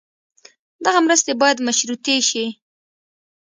[0.85, 2.45] دغه مرستې باید مشروطې شي.